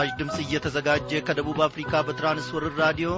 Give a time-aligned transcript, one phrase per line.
[0.00, 3.08] ይህ ምስራች ድምፅ እየተዘጋጀ ከደቡብ አፍሪካ በትራንስወርር ራዲዮ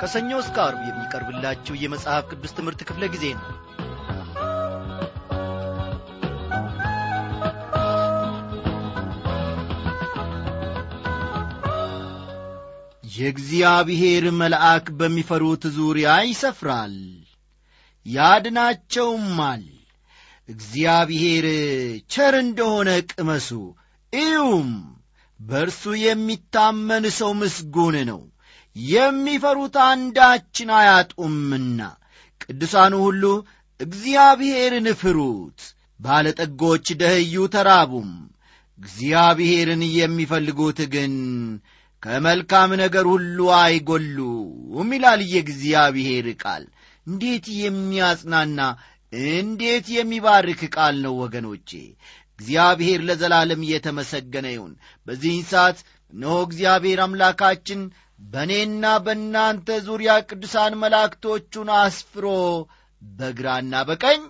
[0.00, 3.46] ከሰኞ እስከ አርብ የሚቀርብላችሁ የመጽሐፍ ቅዱስ ትምህርት ክፍለ ጊዜ ነው።
[13.14, 16.96] የእግዚአብሔር መልአክ በሚፈሩት ዙሪያ ይሰፍራል
[18.06, 19.66] ያድናቸውማል።
[20.48, 21.46] እግዚአብሔር
[22.10, 23.50] ቸር እንደሆነ ቅመሱ
[24.12, 24.70] እዩም
[25.40, 28.20] በእርሱ የሚታመን ሰው ምስጉን ነው።
[28.76, 31.80] የሚፈሩት አንዳችን አያጡምና።
[32.40, 33.24] ቅዱሳኑ ሁሉ
[33.80, 35.60] እግዚአብሔርን ፍሩት
[36.00, 38.10] ባለጠጎች ደህዩ ተራቡም።
[38.78, 41.14] እግዚአብሔርን የሚፈልጉት ግን
[42.02, 46.64] ከመልካም ነገር ሁሉ አይጐሉም ይላል የእግዚአብሔር ቃል።
[47.06, 48.60] እንዴት የሚያጽናና
[49.36, 51.70] እንዴት የሚባርክ ቃል ነው ወገኖቼ
[52.38, 54.72] እግዚአብሔር ለዘላለም እየተመሰገነ ይሁን።
[55.06, 55.78] በዚህን ሰዓት
[56.12, 57.80] እነሆ እግዚአብሔር አምላካችን
[58.26, 62.26] በእኔና በእናንተ ዙሪያ ቅዱሳን መላእክቶቹን አስፍሮ
[63.02, 64.20] በግራና በቀኝ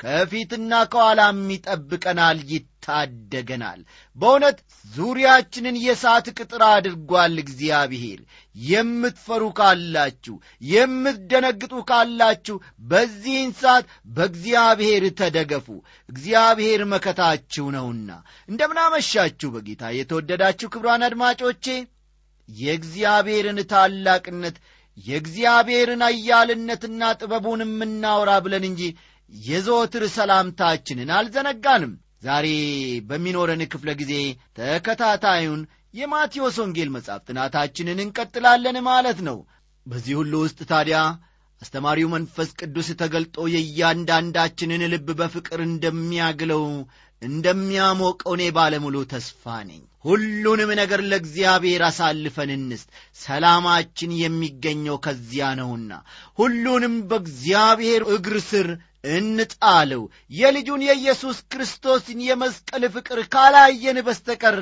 [0.00, 3.80] ከፊትና ከኋላም ይጠብቀናል ይታደገናል።
[4.16, 4.58] በእውነት
[4.92, 8.20] ዙሪያችንን የሳት ቅጥር አድርጓል እግዚአብሔር።
[8.56, 10.36] የምትፈሩ ካላችሁ
[10.70, 12.56] የምትደነግጡ ካላችሁ
[12.90, 15.68] በዚህን ሰዓት በእግዚአብሔር ተደገፉ።
[16.08, 18.10] እግዚአብሔር መከታችሁ ነውና
[18.48, 21.66] እንደምናመሻችሁ በጌታ የተወደዳችሁ ክብሯን አድማጮቼ
[22.48, 24.56] የእግዚአብሔርን ታላቅነት
[24.98, 28.82] የእግዚአብሔርን አያልነትና ጥበቡን የምናወራ ብለን እንጂ
[29.32, 32.46] የዘወትር ሰላምታችንን አልዘነጋንም። ዛሬ
[33.08, 34.12] በሚኖረን ክፍለ ጊዜ
[34.58, 35.60] ተከታታዩን
[35.94, 39.38] የማቴዎስ ወንጌል መጽሐፍ ጥናታችንን እንቀጥላለን ማለት ነው።
[39.86, 40.98] በዚህ ሁሉ ውስጥ ታዲያ
[41.62, 46.64] አስተማሪው መንፈስ ቅዱስ ተገልጦ የእያንዳንዳችንን ልብ በፍቅር እንደሚያግለው
[47.22, 52.86] እንደሚያሞቀው እኔ ባለሙሉ ተስፋ ነኝ። ሁሉንም ነገር ለእግዚአብሔር አሳልፈን እንስጥ።
[53.22, 55.90] ሰላማችን የሚገኘው ከዚያ ነውና
[56.38, 58.68] ሁሉንም በእግዚአብሔር እግር ስር
[59.04, 64.58] እንጣለው። የልጁን የኢየሱስ ክርስቶስን የመስቀል ፍቅር ካላየን በስተቀር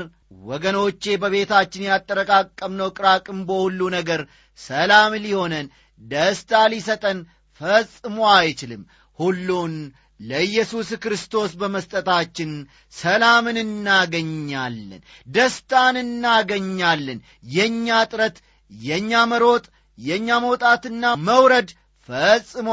[0.47, 4.23] ወገኖቼ በቤታችን ያጠረቃቀምነው ቅራቅንቦ ሁሉ ነገር
[4.61, 5.67] ሰላም ሊሆነን
[6.03, 7.19] ደስታ ሊሰጠን
[7.61, 8.83] ፈጽሞ አይችልም።
[9.19, 9.75] ሁሉን
[10.21, 12.51] ለኢየሱስ ክርስቶስ በመስጠታችን
[12.97, 17.19] ሰላምን እናገኛለን ደስታን እናገኛለን።
[17.51, 18.37] የእኛ ጥረት
[18.71, 19.65] የእኛ መሮጥ
[19.99, 21.69] የእኛ መውጣትና መውረድ
[22.09, 22.69] ፈጽሞ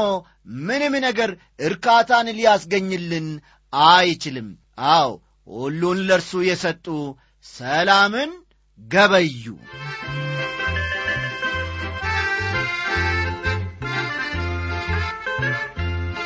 [0.46, 3.28] ምንም ነገር እርካታን ሊያስገኝልን
[3.72, 4.48] አይችልም።
[4.94, 5.08] አዎ
[5.48, 6.86] ሁሉን ለእርሱ የሰጡ
[7.46, 8.30] ሰላምን
[8.80, 9.44] ገበዩ።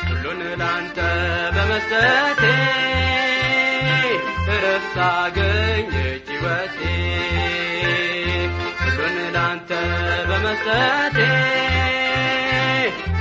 [0.03, 0.99] ሁሉን ላንተ
[1.56, 2.43] በመስጠቴ
[4.49, 6.79] እረፍት አገኘች ሕይወቴ።
[8.83, 9.71] ሁሉን ላንተ
[10.31, 11.19] በመስጠቴ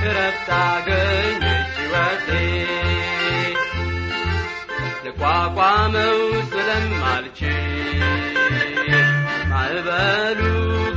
[0.08, 1.44] እረፍት አገኘች
[1.78, 2.28] ሕይወቴ
[5.04, 6.18] ልቋቋመው
[6.52, 7.64] ስለማልችል
[9.50, 10.40] ማዕበሉ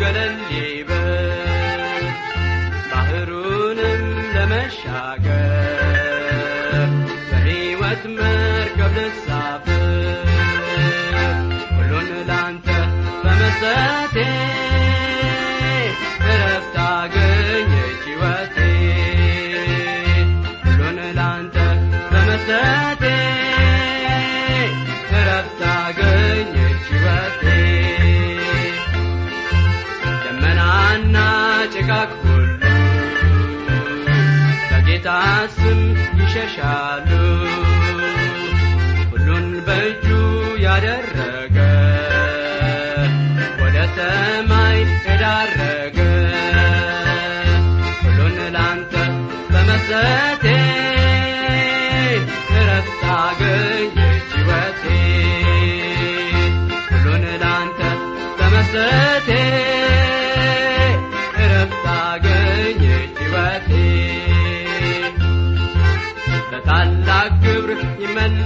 [0.02, 2.06] ገለል ይበል
[2.92, 4.04] ባህሩንም
[4.36, 5.60] ለመሻገር
[7.30, 9.84] በሕይወት መርከብ ልሳፍር
[11.76, 12.68] ሁሉን ላንተ
[13.24, 13.91] በመስጠቴ
[35.41, 35.79] በጌታ ስም
[68.02, 68.41] ክብር ይመለሳል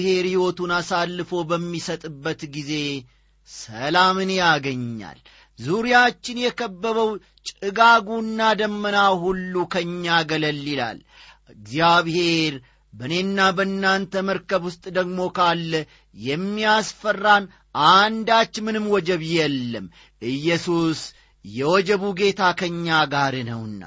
[0.00, 2.72] ለእግዚአብሔር ሕይወቱን አሳልፎ በሚሰጥበት ጊዜ
[3.48, 5.18] ሰላምን ያገኛል።
[5.58, 7.10] ዙሪያችን የከበበው
[7.50, 10.98] ጭጋጉና ደመናው ሁሉ ከእኛ ገለል ይላል።
[11.54, 12.54] እግዚአብሔር
[12.94, 15.72] በእኔና በእናንተ መርከብ ውስጥ ደግሞ ካለ
[16.24, 17.44] የሚያስፈራን
[17.88, 19.86] አንዳች ምንም ወጀብ የለም።
[20.30, 21.00] ኢየሱስ
[21.44, 23.82] የወጀቡ ጌታ ከእኛ ጋር ነውና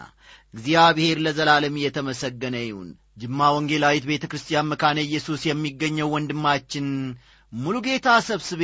[0.53, 2.89] እግዚአብሔር ለዘላለም እየተመሰገነ ይሁን
[3.21, 6.87] ጅማ ወንጌላዊት ቤተ ክርስቲያን መካነ ኢየሱስ የሚገኘው ወንድማችን
[7.53, 8.63] ሙሉ ጌታ ሰብስቤ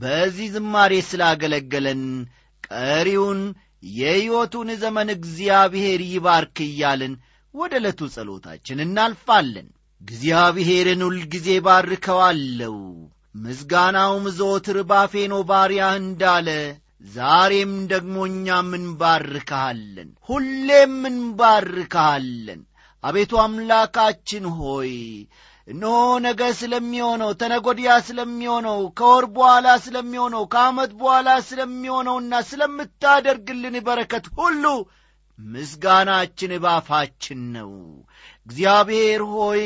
[0.00, 2.02] በዚህ ዝማሬ ስላገለገለን
[2.68, 3.40] ቀሪውን
[3.96, 7.14] የሕይወቱን ዘመን እግዚአብሔር ይባርክ እያልን
[7.54, 9.68] ወደ ዕለቱ ጸሎታችን እናልፋለን።
[10.00, 12.76] እግዚአብሔርን ሁልጊዜ ባርከዋለው
[13.36, 16.48] ምስጋናውም ዘወትር ባፌ ነው ባሪያህ እንዳለ
[17.14, 22.60] ዛሬም ደግሞ እኛም እንባርክሃለን ሁሌም እንባርክሃለን
[23.04, 24.92] አቤቱ አምላካችን ሆይ
[25.68, 25.94] እነሆ
[26.24, 34.64] ነገ ስለሚሆነው ተነጎዲያ ስለሚሆነው ከወር በኋላ ስለሚሆነው ከዓመት በኋላ ስለሚሆነውና ስለምታደርግልን በረከት ሁሉ
[35.38, 37.72] ምስጋናችን ባፋችን ነው።
[38.46, 39.64] እግዚአብሔር ሆይ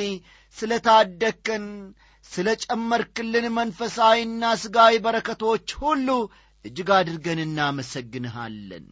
[0.56, 1.66] ስለ ታደግከን
[2.24, 6.08] ስለ ጨመርክልን መንፈሳዊና ሥጋዊ በረከቶች ሁሉ
[6.64, 8.88] እጅግ አድርገን እናመሰግንሃለን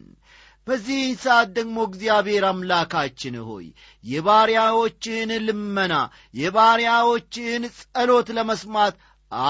[0.69, 3.67] በዚህ ሰዓት ደግሞ እግዚአብሔር አምላካችን ሆይ
[4.03, 5.93] የባሪያዎችህን ልመና
[6.39, 8.97] የባሪያዎችህን ጸሎት ለመስማት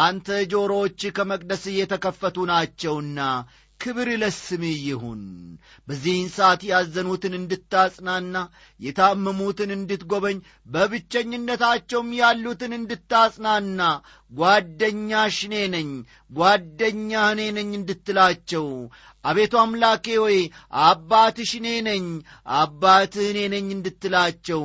[0.02, 3.20] አንተ ጆሮዎች ከመቅደስ እየተከፈቱ ናቸውና
[3.80, 5.22] ክብር ለስምህ ይሁን።
[5.88, 8.36] በዚህን ሰዓት ያዘኑትን እንድታጽናና
[8.80, 10.38] የታመሙትን እንድትጐበኝ
[10.74, 13.82] በብቸኝነታቸውም ያሉትን እንድታጽናና
[14.32, 15.90] ጓደኛሽ እኔ ነኝ
[16.32, 18.68] ጓደኛህ እኔ ነኝ እንድትላቸው።
[19.26, 20.40] አቤቱ አምላኬ ሆይ
[20.86, 22.06] አባትሽ እኔ ነኝ
[22.58, 24.64] አባትህ እኔ ነኝ እንድትላቸው።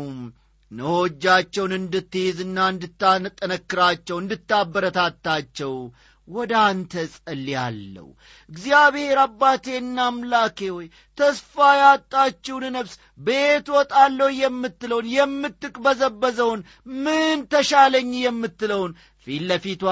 [0.71, 5.75] እነሆ እጃቸውን እንድትይዝና እንድታጠነክራቸው እንድታበረታታቸው
[6.29, 8.07] ወደ አንተ ጸልያለሁ።
[8.49, 10.87] እግዚአብሔር አባቴና አምላኬ ሆይ
[11.19, 16.63] ተስፋ ያጣችውን ነፍስ ቤት ወጣለሁ የምትለውን የምትቅበዘበዘውን
[17.05, 18.95] ምን ተሻለኝ የምትለውን
[19.27, 19.83] ፊት ለፊቷ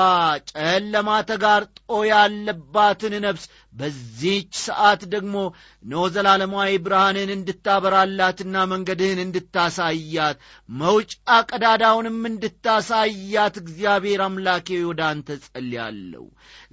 [0.50, 5.36] ጨለማ ተጋርጦ ያለባትን ነፍስ በዚህች ሰዓት ደግሞ
[5.84, 10.36] ኖ ዘላለማዊ ብርሃንን እንድታበራላትና መንገድህን እንድታሳያት
[10.68, 11.14] መውጫ
[11.48, 16.24] ቀዳዳውንም እንድታሳያት እግዚአብሔር አምላኬ ወደ አንተ ጸልያለሁ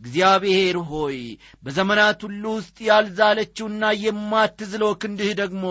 [0.02, 1.18] እግዚአብሔር ሆይ
[1.64, 5.66] በዘመናት ሁሉ ውስጥ ያልዛለችውና የማትዝለው ክንድህ ደግሞ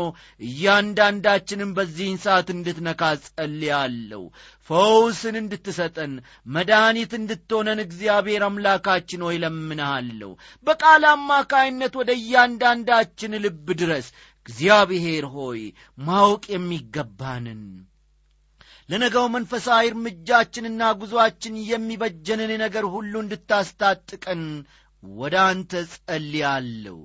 [0.49, 4.23] እያንዳንዳችንም በዚህን ሰዓት እንድትነካ ጸልያለሁ
[4.71, 6.13] ፈውስን እንድትሰጠን
[6.55, 10.31] መድኃኒት እንድትሆነን እግዚአብሔር አምላካችን ሆይ ለምንሃለሁ
[10.67, 14.09] በቃል አማካይነት ወደ እያንዳንዳችን ልብ ድረስ
[14.47, 15.61] እግዚአብሔር ሆይ
[16.01, 17.63] ማወቅ የሚገባንን
[18.89, 24.43] ለነገው መንፈሳዊ እርምጃችንና ጉዞአችን የሚበጀንን ነገር ሁሉ እንድታስታጥቀን
[25.03, 26.97] ወደ አንተ ጸልያለሁ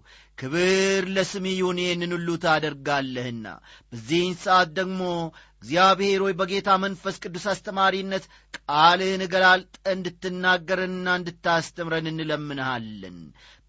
[0.43, 3.45] ክብር ለስም ይሁን ይህንን ሁሉ ታደርጋለህና።
[3.91, 5.01] በዚህን ሰዓት ደግሞ
[5.63, 8.25] እግዚአብሔር ሆይ በጌታ መንፈስ ቅዱስ አስተማሪነት
[8.57, 13.17] ቃልህን ገላልጠ እንድትናገረንና እንድታስተምረን እንለምንሃለን።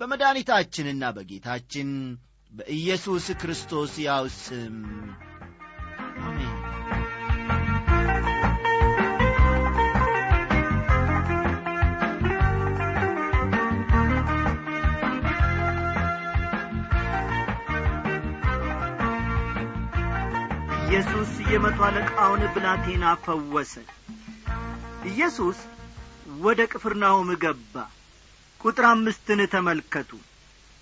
[0.01, 1.91] በመድኃኒታችንና በጌታችን
[2.53, 4.77] በኢየሱስ ክርስቶስ ያው ስም
[6.25, 6.54] አሜን
[20.95, 23.73] ኢየሱስ የመቶ አለቃውን ብላቴና ፈወሰ።
[25.05, 25.59] ኢየሱስ
[26.45, 27.75] ወደ ቅፍርናሆም ገባ።
[28.61, 30.11] ቁጥር አምስትን ተመልከቱ።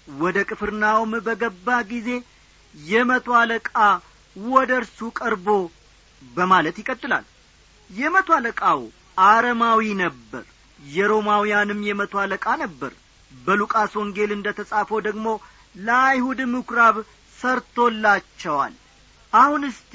[0.09, 2.09] ወደ ቅፍርናሆም በገባ ጊዜ
[2.75, 3.73] የመቶ አለቃ
[4.37, 5.49] ወደ እርሱ ቀርቦ
[6.33, 7.25] በማለት ይቀጥላል።
[7.91, 8.83] የመቶ አለቃው
[9.29, 10.45] አረማዊ ነበር።
[10.79, 12.93] የሮማውያንም የመቶ አለቃ ነበር።
[13.31, 15.27] በሉቃስ ወንጌል እንደ ተጻፈው ደግሞ
[15.81, 16.99] ለአይሁድ ምኵራብ
[17.39, 18.75] ሰርቶላቸዋል
[19.33, 19.93] አሁን እስቲ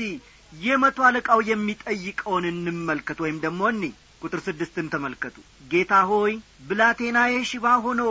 [0.53, 3.83] የመቶ አለቃው የሚጠይቀውን እንመልከት ወይም ደግሞ እኒ
[4.21, 5.35] ቁጥር ስድስትን ተመልከቱ።
[5.71, 6.33] ጌታ ሆይ
[6.67, 8.01] ብላቴናዬ ሽባ ሆኖ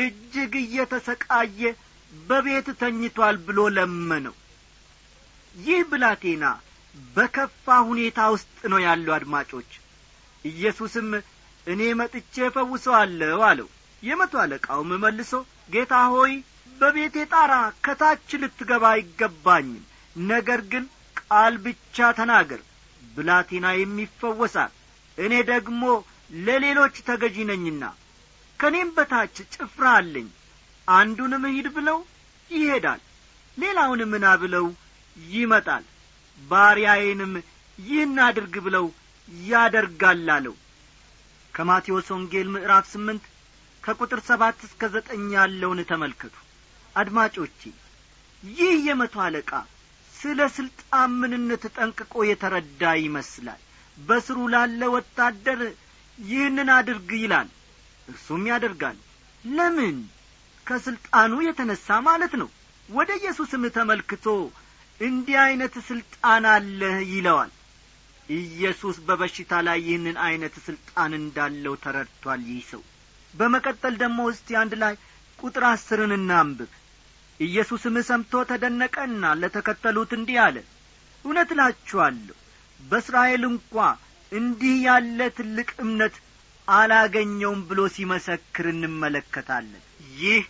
[0.00, 1.60] እጅግ እየተሰቃየ
[2.12, 4.34] በቤት ተኝቷል ብሎ ለመነው።
[5.54, 6.44] ይህ ብላቴና
[7.14, 9.70] በከፋ ሁኔታ ውስጥ ነው ያለው አድማጮች።
[10.44, 11.08] ኢየሱስም
[11.66, 13.68] እኔ መጥቼ እፈውሰዋለሁ አለው።
[14.02, 15.32] የመቶ አለቃውም መልሶ
[15.70, 16.32] ጌታ ሆይ
[16.78, 17.52] በቤቴ ጣራ
[17.84, 19.82] ከታች ልትገባ አይገባኝም
[20.16, 20.84] ነገር ግን
[21.20, 22.60] ቃል ብቻ ተናገር
[23.16, 24.72] ብላቴና የሚፈወሳል።
[25.18, 25.82] እኔ ደግሞ
[26.44, 27.82] ለሌሎች ተገዢ ነኝና
[28.60, 30.28] ከእኔም በታች ጭፍራ አለኝ።
[30.88, 31.98] አንዱንም ሂድ ብለው
[32.50, 33.00] ይሄዳል
[33.56, 34.66] ሌላውንም ና ብለው
[35.16, 35.84] ይመጣል።
[36.40, 37.32] ባሪያዬንም
[37.78, 38.86] ይህን አድርግ ብለው
[39.46, 40.54] ያደርጋል አለው።
[41.54, 43.24] ከማቴዎስ ወንጌል ምዕራፍ ስምንት
[43.82, 46.34] ከቁጥር ሰባት እስከ ዘጠኝ ያለውን ተመልከቱ።
[46.96, 47.60] አድማጮቼ
[48.42, 49.50] ይህ የመቶ አለቃ
[50.24, 53.60] ስለ ሥልጣን ምንነት ጠንቅቆ የተረዳ ይመስላል።
[53.98, 55.60] በስሩ ላለ ወታደር
[56.18, 57.48] ይህንን አድርግ ይላል።
[58.08, 58.96] እርሱም ያደርጋል።
[59.44, 59.96] ለምን?
[60.66, 62.48] ከሥልጣኑ የተነሣ ማለት ነው።
[62.88, 64.26] ወደ ኢየሱስም ተመልክቶ
[65.00, 67.52] እንዲህ ዐይነት ሥልጣን አለህ ይለዋል።
[68.28, 72.82] ኢየሱስ በበሽታ ላይ ይህንን ዐይነት ሥልጣን እንዳለው ተረድቷል ይህ ሰው።
[73.34, 74.94] በመቀጠል ደግሞ እስቲ አንድ ላይ
[75.38, 76.70] ቁጥር አስርን እናንብብ
[77.40, 80.56] ኢየሱስም ሰምቶ ተደነቀና ለተከተሉት እንዲህ አለ
[81.24, 82.36] እውነት እላችኋለሁ
[82.80, 83.74] በእስራኤል እንኳ
[84.32, 86.14] እንዲህ ያለ ትልቅ እምነት
[86.68, 89.82] አላገኘውም ብሎ ሲመሰክር እንመለከታለን።
[90.18, 90.44] ይህ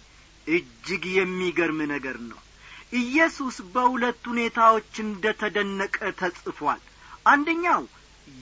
[0.46, 2.40] እጅግ የሚገርም ነገር ነው።
[3.00, 6.80] ኢየሱስ በሁለት ሁኔታዎች እንደ ተደነቀ ተጽፏል።
[7.26, 7.82] አንደኛው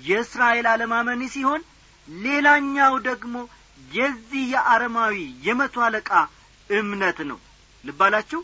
[0.02, 1.62] የእስራኤል አለማመን ሲሆን
[2.08, 3.34] ሌላኛው ደግሞ
[3.90, 6.10] የዚህ የአረማዊ የመቶ አለቃ
[6.70, 7.38] እምነት ነው
[7.84, 8.40] ልባላችሁ?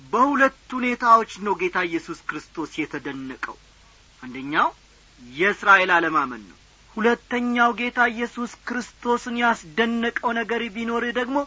[0.00, 3.56] በሁለት ሁኔታዎች ነው ጌታ ኢየሱስ ክርስቶስ የተደነቀው።
[4.20, 4.68] አንደኛው
[5.20, 6.56] የእስራኤል አለማመን ነው።
[6.96, 11.38] ሁለተኛው ጌታ ኢየሱስ ክርስቶስን ያስደነቀው ነገር ቢኖር ደግሞ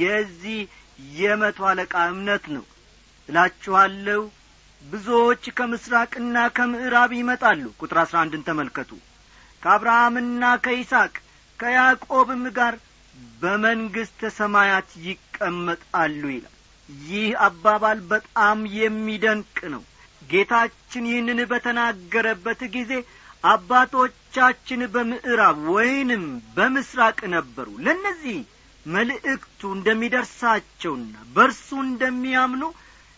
[0.00, 0.58] የዚህ
[1.16, 2.64] የመቶ አለቃ እምነት ነው።
[3.28, 4.20] እላችኋለሁ
[4.84, 8.90] ብዙዎች ከምስራቅና ከምዕራብ ይመጣሉ። ቁጥር አሥራ አንድን ተመልከቱ።
[9.62, 11.14] ከአብርሃምና ከይስቅ
[11.60, 12.74] ከያዕቆብም ጋር
[13.42, 16.55] በመንግሥተ ሰማያት ይቀመጣሉ ይላል
[16.88, 19.82] ይህ አባባል በጣም የሚደንቅ ነው።
[20.22, 22.92] ጌታችን ይህንን በተናገረበት ጊዜ
[23.44, 26.24] አባቶቻችን በምዕራብ ወይንም
[26.56, 28.38] በምስራቅ ነበሩ። ለእነዚህ
[28.86, 32.62] መልእክቱ እንደሚደርሳቸውና በርሱ እንደሚያምኑ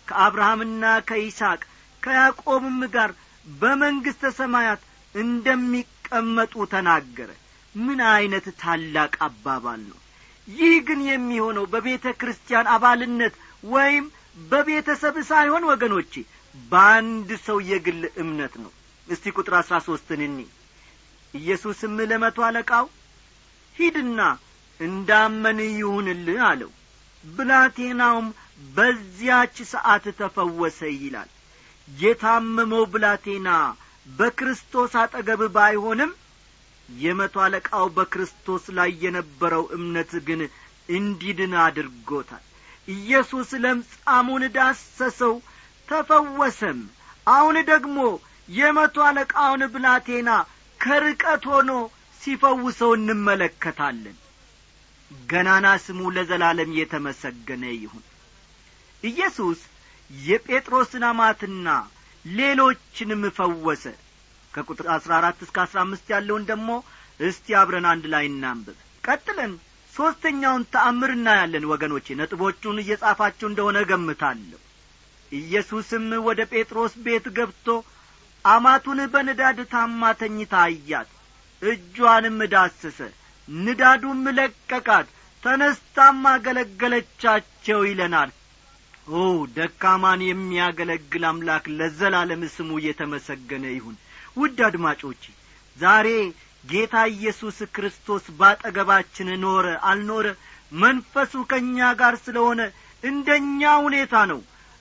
[0.09, 1.61] ከአብርሃምና ከይስቅ
[2.03, 3.11] ከያዕቆብም ጋር
[3.47, 4.83] በመንግሥተ ሰማያት
[5.15, 7.31] እንደሚቀመጡ ተናገረ።
[7.75, 9.99] ምን ዐይነት ታላቅ አባባል ነው!
[10.49, 14.05] ይህ ግን የሚሆነው በቤተ ክርስቲያን አባልነት ወይም
[14.51, 16.13] በቤተሰብ ሳይሆን ወገኖቼ
[16.71, 18.73] በአንድ ሰው የግል እምነት ነው።
[19.07, 20.39] እስቲ ቁጥር አሥራ ሦስትን እኒ።
[21.35, 22.87] ኢየሱስም ለመቶ አለቃው
[23.75, 24.21] ሂድና
[24.81, 26.71] እንዳመን ይሁንልህ አለው።
[27.25, 28.29] ብላቴናውም
[28.75, 31.31] በዚያች ሰዓት ተፈወሰ ይላል።
[31.89, 33.51] የታመመው ብላቴና
[34.11, 36.11] በክርስቶስ አጠገብ ባይሆንም
[36.89, 40.41] የመቶ አለቃው በክርስቶስ ላይ የነበረው እምነት ግን
[40.91, 42.45] እንዲድን አድርጎታል
[42.89, 45.35] ኢየሱስ ለምጻሙን ዳሰሰው
[45.89, 46.79] ተፈወሰም።
[47.27, 47.99] አሁን ደግሞ
[48.49, 50.31] የመቶ አለቃውን ብላቴና
[50.81, 51.71] ከርቀት ሆኖ
[52.21, 54.17] ሲፈውሰው እንመለከታለን።
[55.29, 58.05] ገናና ስሙ ለዘላለም የተመሰገነ ይሁን።
[59.03, 59.61] ኢየሱስ
[60.11, 61.69] የጴጥሮስን አማትና
[62.25, 63.85] ሌሎችንም ፈወሰ።
[64.55, 66.71] ከቁጥር አሥራ አራት እስከ አሥራ አምስት ያለውን ደግሞ
[67.21, 69.53] እስቲ አብረን አንድ ላይ እናንብብ። ቀጥለን
[69.99, 74.59] ሦስተኛውን ተአምር እናያለን ወገኖቼ። ነጥቦቹን እየጻፋችሁ እንደሆነ እገምታለሁ።
[75.33, 77.67] ኢየሱስም ወደ ጴጥሮስ ቤት ገብቶ
[78.45, 81.09] አማቱን በንዳድ ታማ ተኝታ አያት።
[81.63, 82.99] እጇንም ዳሰሰ
[83.49, 85.09] ንዳዱም ለቀቃት
[85.43, 88.31] ተነስታም አገለገለቻቸው ይለናል።
[89.13, 89.21] ኦ
[89.57, 93.97] ደካማን የሚያገለግል አምላክ ለዘላለም ስሙ የተመሰገነ ይሁን።
[94.37, 95.23] ውድ አድማጮቼ
[95.77, 96.09] ዛሬ
[96.69, 100.27] ጌታ ኢየሱስ ክርስቶስ ባጠገባችን ኖረ አልኖረ
[100.77, 102.61] መንፈሱ ከእኛ ጋር ስለሆነ
[103.03, 104.41] እንደኛ ሁኔታ ነው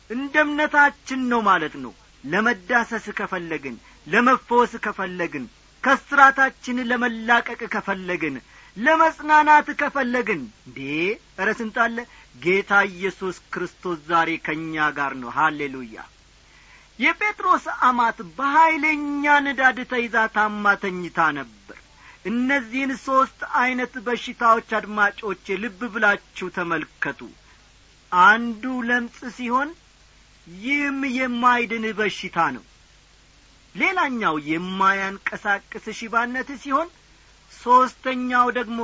[0.09, 3.75] እንደ እምነታችን ነው ማለት ነው። ለመዳሰስ ከፈለግን
[4.07, 5.45] ለመፈወስ ከፈለግን
[5.83, 8.35] ከስራታችን ለመላቀቅ ከፈለግን
[8.77, 10.79] ለመጽናናት ከፈለግን እንዴ?
[11.39, 11.97] እረ ስንጣለ
[12.41, 15.97] ጌታ ኢየሱስ ክርስቶስ ዛሬ ከእኛ ጋር ነው። ሃሌሉያ
[16.99, 21.77] የጴጥሮስ አማት በኀይለኛ ንዳድ ተይዛ ታማ ተኝታ ነበር።
[22.25, 27.19] እነዚህን ሦስት ዐይነት በሽታዎች አድማጮቼ ልብ ብላችሁ ተመልከቱ።
[28.11, 29.69] አንዱ ለምጽ ሲሆን
[30.47, 32.65] ይህም የማይድን በሽታ ነው።
[33.75, 36.89] ሌላኛው የማያንቀሳቅስ ሽባነት ሲሆን
[37.51, 38.79] ሦስተኛው ደግሞ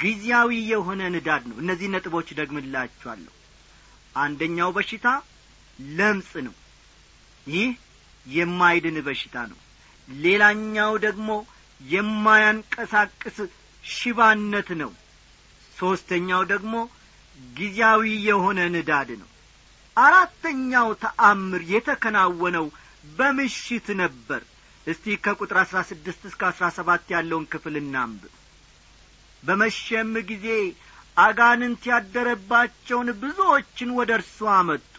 [0.00, 3.32] ጊዜያዊ የሆነ ንዳድ ነው። እነዚህ ነጥቦች ደግምላችኋለሁ።
[4.16, 5.06] አንደኛው በሽታ
[5.78, 6.54] ለምጽ ነው
[7.46, 7.70] ይህ
[8.26, 9.58] የማይድን በሽታ ነው።
[10.08, 11.28] ሌላኛው ደግሞ
[11.80, 13.36] የማያንቀሳቅስ
[13.84, 14.92] ሽባነት ነው።
[15.76, 16.74] ሦስተኛው ደግሞ
[17.54, 19.28] ጊዜያዊ የሆነ ንዳድ ነው።
[19.96, 22.66] አራተኛው ተአምር የተከናወነው
[23.10, 24.42] በምሽት ነበር።
[24.86, 28.32] እስቲ ከቁጥር አሥራ ስድስት እስከ አሥራ ሰባት ያለውን ክፍል እናንብብ
[29.42, 30.46] በመሸም ጊዜ
[31.16, 34.94] አጋንንት ያደረባቸውን ብዙዎችን ወደ እርሱ አመጡ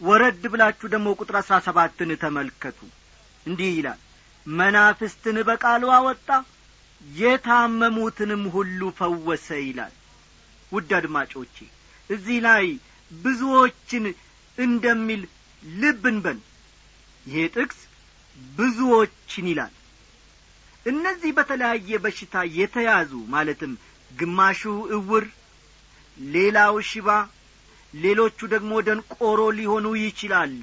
[0.00, 2.78] ወረድ ብላችሁ ደግሞ ቁጥር አሥራ ሰባትን ተመልከቱ።
[3.46, 4.00] እንዲህ ይላል
[4.46, 6.28] መናፍስትን በቃሉ አወጣ
[7.02, 9.94] የታመሙትንም ሁሉ ፈወሰ ይላል።
[10.72, 11.56] ውድ አድማጮቼ
[12.10, 12.66] እዚህ ላይ
[13.10, 14.04] ብዙዎችን
[14.58, 15.22] እንደሚል
[15.62, 16.38] ልብ እንበል።
[17.26, 17.80] ይሄ ጥቅስ
[18.54, 19.74] ብዙዎችን ይላል።
[20.86, 23.72] እነዚህ በተለያየ በሽታ የተያዙ ማለትም
[24.10, 24.62] ግማሹ
[24.96, 25.24] እውር
[26.18, 27.08] ሌላው ሽባ
[27.96, 30.58] ሌሎቹ ደግሞ ደንቆሮ ሊሆኑ ይችላሉ።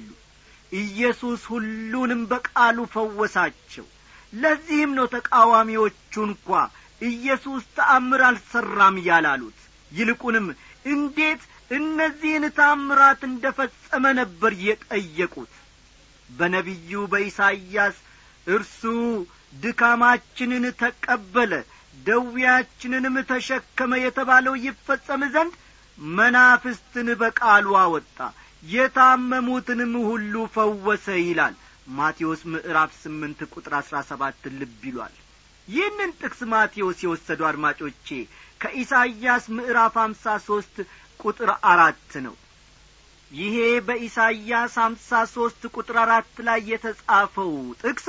[0.72, 3.86] ኢየሱስ ሁሉንም በቃሉ ፈወሳቸው።
[4.32, 6.48] ለዚህም ነው ተቃዋሚዎቹ እንኳ
[7.02, 9.58] ኢየሱስ ተአምር አልሠራም ያላሉት።
[9.90, 10.46] ይልቁንም
[10.86, 15.52] እንዴት እነዚህን ታምራት እንደ ፈጸመ ነበር የጠየቁት።
[16.30, 17.96] በነቢዩ በኢሳይያስ
[18.46, 18.80] እርሱ
[19.62, 21.52] ድካማችንን ተቀበለ
[22.06, 25.52] ደዌያችንንም ተሸከመ የተባለው ይፈጸም ዘንድ
[25.98, 28.18] መናፍስትን በቃሉ አወጣ
[28.62, 31.54] የታመሙትንም ሁሉ ፈወሰ ይላል።
[31.90, 35.14] ማቴዎስ ምዕራፍ ስምንት ቁጥር አሥራ ሰባት ልብ ይሏል።
[35.68, 38.08] ይህንን ጥቅስ ማቴዎስ የወሰዱ አድማጮቼ
[38.60, 40.76] ከኢሳይያስ ምዕራፍ አምሳ ሦስት
[41.20, 42.34] ቁጥር አራት ነው።
[43.30, 48.06] ይሄ በኢሳይያስ አምሳ ሦስት ቁጥር አራት ላይ የተጻፈው ጥቅስ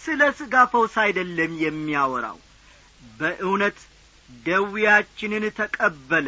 [0.00, 2.38] ስለ ሥጋ ፈውስ አይደለም የሚያወራው።
[3.18, 3.78] በእውነት
[4.46, 6.26] ደዌያችንን ተቀበለ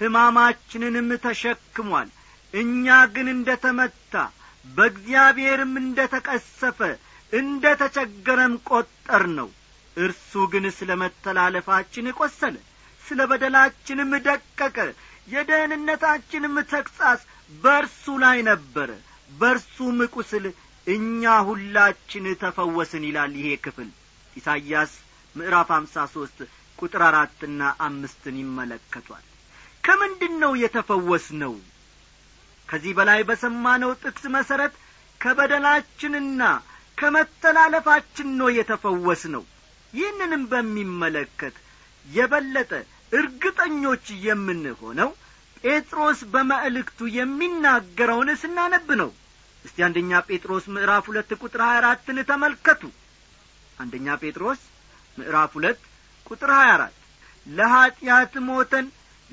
[0.00, 2.08] ሕማማችንንም ተሸክሟል።
[2.54, 2.84] እኛ
[3.14, 4.14] ግን እንደ ተመታ
[4.66, 6.78] በእግዚአብሔርም እንደ ተቀሰፈ
[7.32, 9.48] እንደ ተቸገረም ቈጠር ነው
[9.96, 12.56] እርሱ ግን ስለ መተላለፋችን ቈሰለ
[13.02, 14.76] ስለ በደላችንም ደቀቀ።
[15.34, 17.20] የደህንነታችንም ተግሣጽ
[17.62, 18.90] በእርሱ ላይ ነበረ።
[19.30, 20.44] በእርሱም ቁስል
[20.86, 23.88] እኛ ሁላችን ተፈወስን ይላል ይሄ ክፍል።
[24.36, 24.92] ኢሳይያስ
[25.34, 26.38] ምዕራፍ አምሳ ሦስት
[26.78, 29.24] ቁጥር አራትና አምስትን ይመለከቷል
[29.84, 31.54] ከምንድን ነው የተፈወስ ነው
[32.68, 34.74] ከዚህ በላይ በሰማነው ጥቅስ መሠረት
[35.20, 36.42] ከበደላችንና
[36.98, 39.44] ከመተላለፋችን ነው የተፈወስ ነው
[39.92, 41.56] ይህንንም በሚመለከት
[42.06, 42.72] የበለጠ
[43.12, 45.10] እርግጠኞች የምንሆነው
[45.64, 49.10] ጴጥሮስ በመልእክቱ የሚናገረውን ስናነብ ነው።
[49.64, 52.82] እስቲ አንደኛ ጴጥሮስ ምዕራፍ ሁለት ቁጥር ሀያ አራትን ተመልከቱ።
[53.78, 54.60] አንደኛ ጴጥሮስ
[55.18, 55.80] ምዕራፍ ሁለት
[56.26, 56.96] ቁጥር ሀያ አራት
[57.46, 58.86] ለኀጢአት ሞተን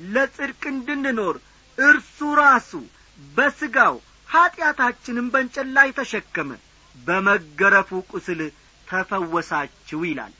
[0.09, 1.35] ለጽድቅ እንድንኖር
[1.77, 2.71] እርሱ ራሱ
[3.19, 3.95] በሥጋው
[4.27, 6.51] ኀጢአታችንም በእንጨት ላይ ተሸከመ
[6.95, 8.41] በመገረፉ ቁስል
[8.87, 10.33] ተፈወሳችሁ ይላል።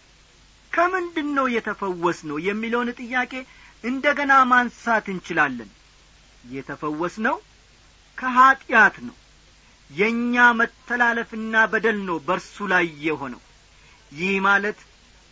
[0.71, 3.33] ከምንድን ነው የተፈወስ ነው የሚለውን ጥያቄ
[3.83, 5.69] እንደ ገና ማንሳት እንችላለን።
[6.49, 7.35] የተፈወስ ነው
[8.17, 9.15] ከኀጢአት ነው።
[9.89, 13.41] የእኛ መተላለፍና በደል ነው በርሱ ላይ የሆነው።
[14.11, 14.79] ይህ ማለት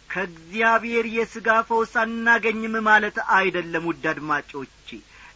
[0.10, 4.88] ከእግዚአብሔር የሥጋ ፈውስ አናገኝም ማለት አይደለም ውድ አድማጮቼ።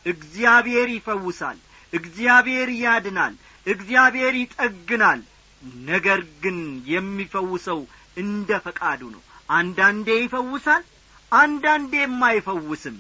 [0.06, 1.60] እግዚአብሔር ይፈውሳል
[1.94, 3.34] እግዚአብሔር ያድናል
[3.68, 5.20] እግዚአብሔር ይጠግናል።
[5.88, 6.58] ነገር ግን
[6.94, 7.80] የሚፈውሰው
[8.18, 10.84] እንደ ፈቃዱ ነው። አንዳንዴ ይፈውሳል
[11.32, 12.98] አንዳንዴም አይፈውስም።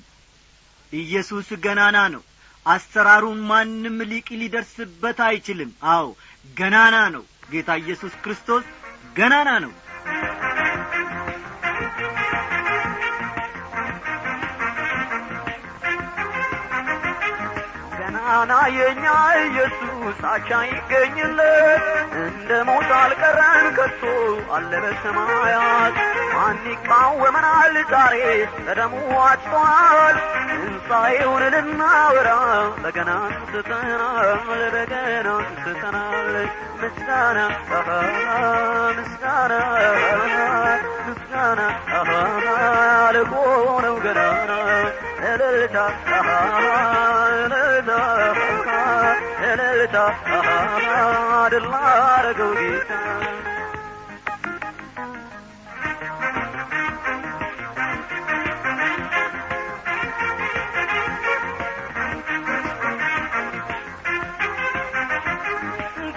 [0.91, 2.23] ኢየሱስ ገናና ነው።
[2.65, 6.05] አሰራሩን ማንም ሊቅ ሊደርስበት አይችልም። አዎ
[6.57, 8.65] ገናና ነው። ጌታ ኢየሱስ ክርስቶስ
[9.15, 9.73] ገናና ነው
[18.35, 19.05] ገናና የእኛ
[19.41, 21.83] ኢየሱስ አቻ ይገኝለት።
[22.21, 24.01] እንደ ሞት አልቀረን ከቶ
[24.55, 25.97] አለ በሰማያት።
[26.33, 28.15] ማን ይቃወመናል ዛሬ?
[28.59, 30.15] በደሙ ዋጅቷል
[30.47, 32.29] ትንሣኤውን ልናወራ
[32.79, 36.33] በገና አንስተናል በገና አንስተናል።
[36.81, 37.39] ምስጋና
[38.97, 39.53] ምስጋና
[41.05, 41.61] ምስጋና
[43.15, 44.51] ለሆነው ገናና
[45.25, 45.77] እልልታ።
[46.09, 47.22] እልልታ
[49.85, 49.97] እልልታ
[51.51, 52.91] ድል ላረገው ጌታ።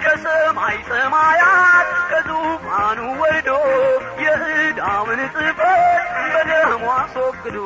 [0.03, 3.49] ከሰማይ ሰማያት ከዙፋኑ ወርዶ
[4.23, 6.03] የዕዳውን ጽሕፈት
[6.33, 7.57] በደሙ አስወግዶ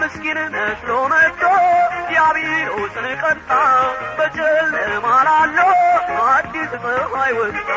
[0.00, 1.42] ምስኪን መስሎ መጥቶ
[2.20, 3.50] ዲያብሎስን ቀጣ
[4.18, 5.68] በጨለማ ላለው
[6.24, 7.68] አዲስ ፀሐይ ወጣ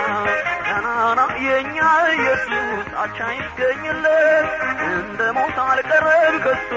[0.67, 1.77] ገናና የእኛ
[2.13, 2.55] ኢየሱስ
[3.03, 4.47] አቻ ይገኝለት
[4.89, 6.71] እንደ ሞት አልቀረም ከቶ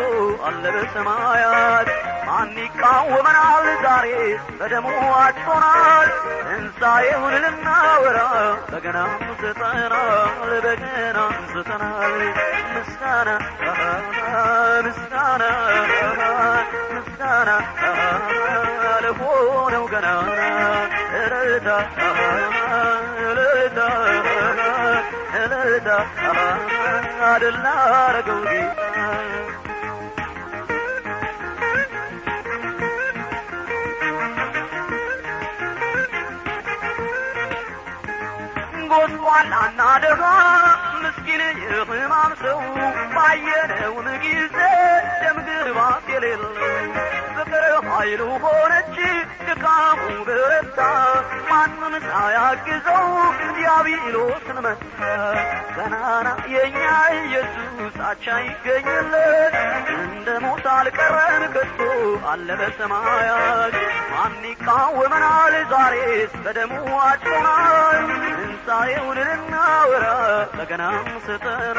[0.48, 1.88] አለ በሰማያት።
[2.28, 3.66] ማን ይቃወመናል?
[3.84, 4.06] ዛሬ
[4.58, 4.86] በደሙ
[5.18, 6.10] አጭቶናል
[6.44, 8.20] ትንሣኤውን ልናወራ
[8.70, 9.94] በገና አንስተናል
[10.64, 12.16] በገና አንስተናል
[12.74, 13.30] ምስጋና
[27.42, 28.80] ድል ላረገው ጌታ።
[38.90, 40.22] ጎስቋላና ደሃ
[43.14, 44.56] ባየነውን ጊዜ
[45.22, 46.52] ደም ግባት የሌለው
[47.36, 48.96] ፍቅር ኃይሉ ሆነች
[49.46, 50.78] ድካሙ በረታ።
[51.50, 53.06] ማንም ሳያግዘው
[53.56, 55.00] ዲያብሎስን መታ
[55.76, 56.78] ገናና የእኛ
[57.18, 59.54] ኢየሱስ አቻ ይገኝለት።
[59.96, 61.78] እንደ ሞት አልቀረን ከቶ
[62.30, 63.74] አለ በሰማያት።
[64.12, 65.54] ማን ይቃወመናል?
[65.72, 66.72] ዛሬስ በደሙ
[67.04, 67.98] አጭቶናል
[68.36, 70.06] ትንሣኤውን ልናወራ
[70.54, 71.78] በገናም ሰጠናል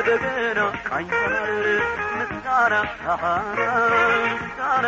[0.00, 1.66] በገና ቃኝተናል
[2.18, 2.74] ምስጋና
[4.32, 4.86] ምስጋና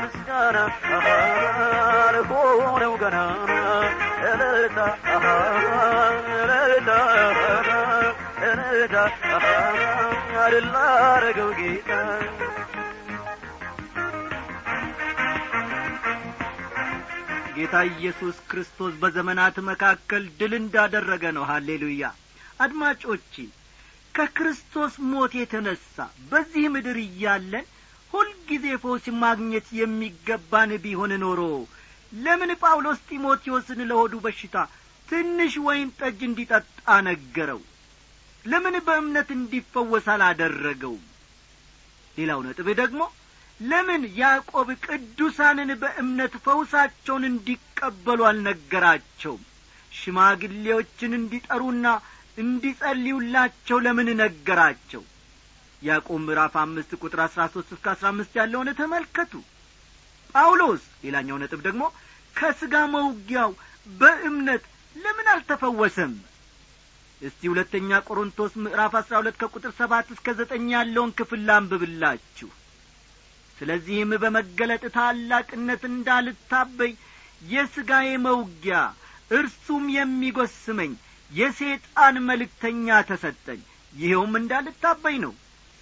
[0.00, 0.58] ምስጋና
[2.16, 3.52] ለሆነው ገናና
[4.24, 4.78] እልልታ
[6.36, 6.90] እልልታ
[8.48, 8.96] እልልታ
[10.34, 11.50] ድል ላረገው
[17.56, 22.02] ጌታ ኢየሱስ ክርስቶስ በዘመናት መካከል ድል እንዳደረገ ነው። ሃሌሉያ!
[22.60, 23.34] አድማጮቼ
[24.14, 25.94] ከክርስቶስ ሞት የተነሣ
[26.30, 27.64] በዚህ ምድር እያለን
[28.12, 31.40] ሁልጊዜ ፈውስ ማግኘት የሚገባን ቢሆን ኖሮ
[32.16, 34.56] ለምን ጳውሎስ ጢሞቴዎስን ለሆዱ በሽታ
[35.08, 36.66] ትንሽ ወይን ጠጅ እንዲጠጣ
[37.08, 37.60] ነገረው?
[38.44, 41.04] ለምን በእምነት እንዲፈወስ አላደረገውም?
[42.16, 43.00] ሌላው ነጥብ ደግሞ
[43.60, 49.42] ለምን ያዕቆብ ቅዱሳንን በእምነት ፈውሳቸውን እንዲቀበሉ አልነገራቸውም?
[49.92, 51.86] ሽማግሌዎችን እንዲጠሩና
[52.42, 55.02] እንዲጸልዩላቸው ለምን ነገራቸው?
[55.82, 59.32] ያዕቆብ ምዕራፍ አምስት ቁጥር አሥራ ሦስት እስከ አሥራ አምስት ያለውን ተመልከቱ።
[60.34, 61.82] ጳውሎስ ሌላኛው ነጥብ ደግሞ
[62.36, 63.50] ከሥጋ መውጊያው
[63.92, 64.64] በእምነት
[64.96, 66.12] ለምን አልተፈወሰም?
[67.20, 72.48] እስቲ ሁለተኛ ቆሮንቶስ ምዕራፍ አሥራ ሁለት ከቁጥር ሰባት እስከ ዘጠኝ ያለውን ክፍል ላንብብላችሁ።
[73.58, 76.92] ስለዚህም በመገለጥ ታላቅነት እንዳልታበይ
[77.48, 78.78] የሥጋዬ መውጊያ
[79.30, 80.92] እርሱም የሚጐስመኝ
[81.32, 85.32] የሴጣን መልእክተኛ ተሰጠኝ። ይኸውም እንዳልታበይ ነው።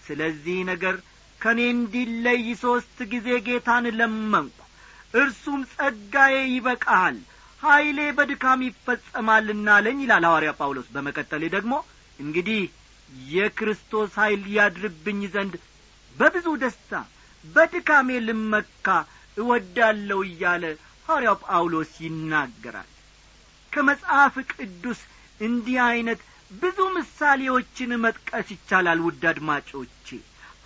[0.04, 0.96] ስለዚህ ነገር
[1.40, 4.58] ከእኔ እንዲለይ ሦስት ጊዜ ጌታን ለመንኩ
[5.14, 7.16] እርሱም ጸጋዬ ይበቃሃል
[7.62, 11.74] ኀይሌ በድካም ይፈጸማልና አለኝ ይላል ሐዋርያ ጳውሎስ። በመቀጠል ደግሞ
[12.18, 12.62] እንግዲህ
[13.30, 15.54] የክርስቶስ ኀይል ያድርብኝ ዘንድ
[16.16, 16.92] በብዙ ደስታ
[17.44, 18.86] በድካሜ ልመካ
[19.36, 20.64] እወዳለሁ እያለ
[21.08, 22.90] ሐዋርያው ጳውሎስ ይናገራል።
[23.72, 25.00] ከመጽሐፍ ቅዱስ
[25.40, 26.20] እንዲህ ዐይነት
[26.54, 30.08] ብዙ ምሳሌዎችን መጥቀስ ይቻላል ውድ አድማጮቼ።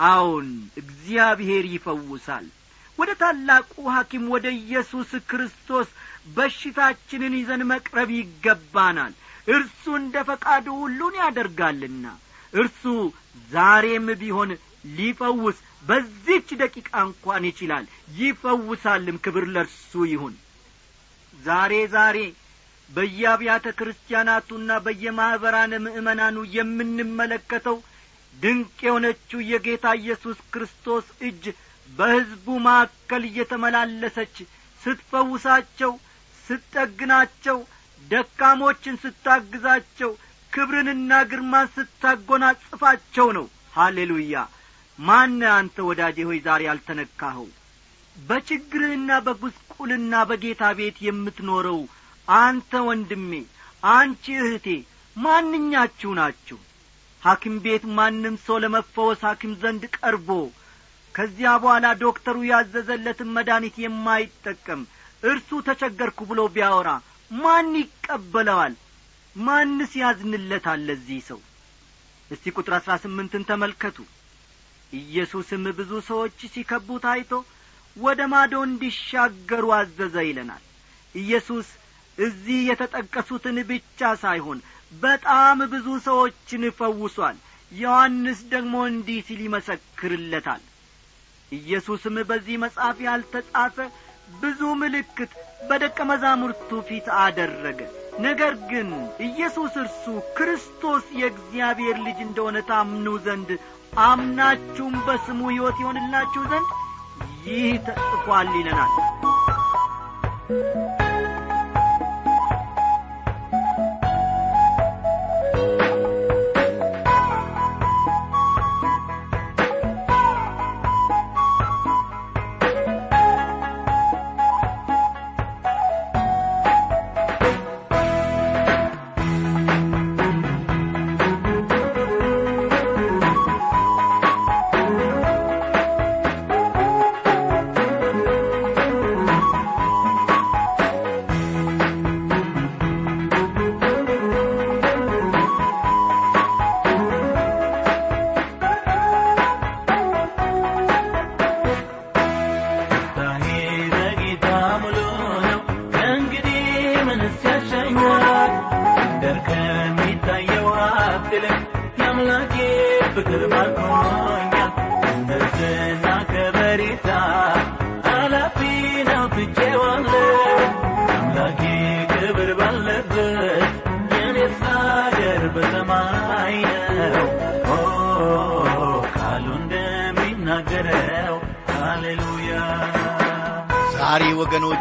[0.08, 0.48] አዎን
[0.82, 2.46] እግዚአብሔር ይፈውሳል
[2.98, 5.88] ወደ ታላቁ ሐኪም ወደ ኢየሱስ ክርስቶስ
[6.36, 9.12] በሽታችንን ይዘን መቅረብ ይገባናል።
[9.48, 12.06] እርሱ እንደ ፈቃዱ ሁሉን ያደርጋልና
[12.52, 12.82] እርሱ
[13.50, 14.50] ዛሬም ቢሆን
[14.96, 17.84] ሊፈውስ በዚች ደቂቃ እንኳን ይችላል።
[18.18, 20.34] ይፈውሳልም። ክብር ለርሱ ይሁን።
[21.40, 22.18] ዛሬ ዛሬ
[22.90, 27.76] በየአብያተ ክርስቲያናቱና በየማኅበራነ ምእመናኑ የምንመለከተው
[28.34, 31.44] ድንቅ የሆነችው የጌታ ኢየሱስ ክርስቶስ እጅ
[31.88, 34.36] በሕዝቡ ማዕከል እየተመላለሰች
[34.80, 35.92] ስትፈውሳቸው
[36.46, 37.58] ስትጠግናቸው
[38.04, 40.10] ደካሞችን ስታግዛቸው
[40.52, 44.34] ክብርንና ግርማን ስታጐናጽፋቸው ነው። ሃሌሉያ!
[44.98, 47.48] ማነ አንተ ወዳጄ ሆይ ዛሬ አልተነካኸው
[48.16, 51.80] በችግርህና በጉስቁልና በጌታ ቤት የምትኖረው
[52.28, 53.32] አንተ ወንድሜ
[53.92, 54.66] አንቺ እህቴ
[55.16, 56.58] ማንኛችሁ ናችሁ?
[57.22, 60.28] ሐኪም ቤት ማንም ሰው ለመፈወስ ሐኪም ዘንድ ቀርቦ
[61.18, 64.82] ከዚያ በኋላ ዶክተሩ ያዘዘለትን መድኃኒት የማይጠቀም
[65.22, 66.90] እርሱ ተቸገርኩ ብሎ ቢያወራ
[67.30, 68.74] ማን ይቀበለዋል?
[69.36, 70.80] ማንስ ያዝንለታል?
[70.88, 71.40] ለዚህ ሰው
[72.30, 73.98] እስቲ ቁጥር አሥራ ስምንትን ተመልከቱ።
[74.92, 77.32] ኢየሱስም ብዙ ሰዎች ሲከቡት አይቶ
[77.96, 80.62] ወደ ማዶ እንዲሻገሩ አዘዘ ይለናል።
[81.14, 81.68] ኢየሱስ
[82.18, 84.58] እዚህ የተጠቀሱትን ብቻ ሳይሆን
[85.02, 87.36] በጣም ብዙ ሰዎችን ፈውሷል።
[87.72, 90.62] ዮሐንስ ደግሞ እንዲህ ሲል ይመሰክርለታል
[91.52, 93.76] ኢየሱስም በዚህ መጽሐፍ ያልተጻፈ
[94.40, 95.32] ብዙ ምልክት
[95.68, 97.80] በደቀ መዛሙርቱ ፊት አደረገ።
[98.20, 98.88] ነገር ግን
[99.26, 100.04] ኢየሱስ እርሱ
[100.36, 103.50] ክርስቶስ የእግዚአብሔር ልጅ እንደሆነ ታምኑ ዘንድ
[104.06, 106.70] አምናችሁም በስሙ ሕይወት ይሆንላችሁ ዘንድ
[107.46, 108.92] ይህ ተጽፏል ይለናል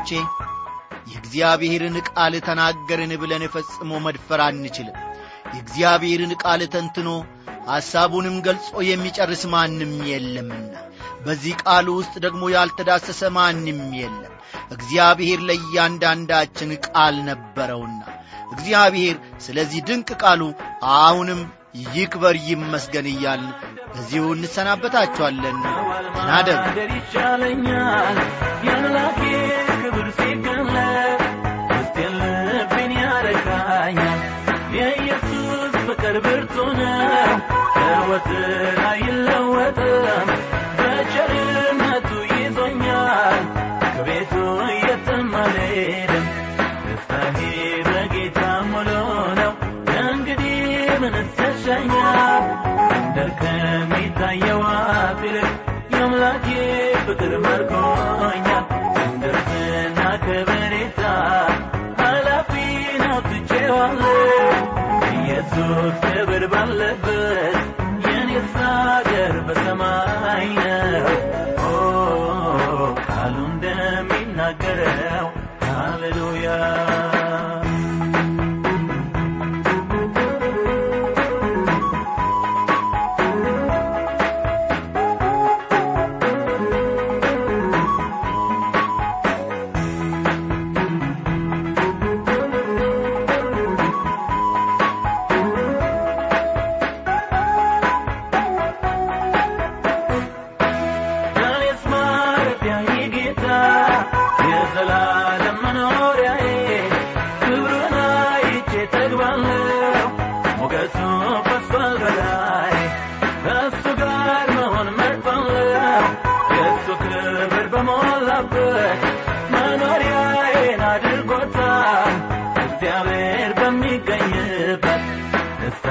[0.10, 0.12] ወገኖቼ
[1.10, 4.96] የእግዚአብሔርን ቃል ተናገርን ብለን ፈጽሞ መድፈር አንችልም።
[5.48, 7.10] የእግዚአብሔርን ቃል ተንትኖ
[7.68, 10.74] ሐሳቡንም ገልጾ የሚጨርስ ማንም የለምና
[11.26, 14.34] በዚህ ቃሉ ውስጥ ደግሞ ያልተዳሰሰ ማንም የለም።
[14.72, 18.02] እግዚአብሔር ለእያንዳንዳችን ቃል ነበረውና
[18.54, 19.16] እግዚአብሔር
[19.46, 20.42] ስለዚህ ድንቅ ቃሉ
[20.98, 21.42] አሁንም
[21.96, 23.52] ይክበር ይመስገን እያልን
[23.92, 25.60] በዚሁ እንሰናበታችኋለን።
[26.28, 26.62] ናደር
[26.96, 28.18] ይቻለኛል
[38.26, 38.87] Jai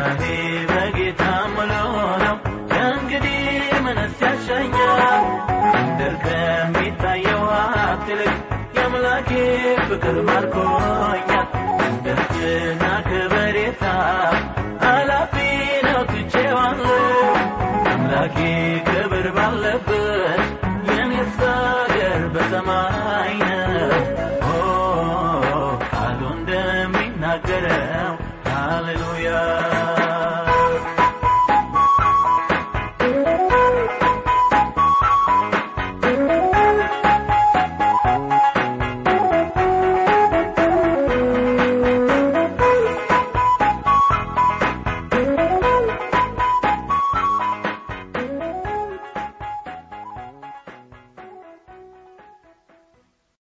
[0.07, 0.66] हरे